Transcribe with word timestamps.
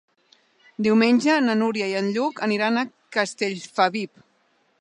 Diumenge 0.87 1.35
na 1.49 1.57
Núria 1.59 1.91
i 1.91 1.95
en 2.01 2.09
Lluc 2.17 2.43
aniran 2.49 2.81
a 2.81 2.87
Castellfabib. 3.19 4.27